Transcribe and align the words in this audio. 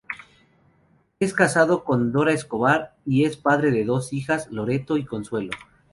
Es 1.19 1.31
casado 1.31 1.83
con 1.83 2.11
Dora 2.11 2.33
Escobar 2.33 2.95
y 3.05 3.25
es 3.25 3.37
padre 3.37 3.69
de 3.69 3.85
dos 3.85 4.13
hijas, 4.13 4.49
Loreto 4.51 4.97
y 4.97 5.05
Consuelo. 5.05 5.51